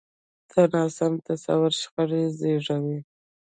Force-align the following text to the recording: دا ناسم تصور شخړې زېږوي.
دا 0.51 0.61
ناسم 0.73 1.13
تصور 1.27 1.71
شخړې 1.81 2.23
زېږوي. 2.39 2.99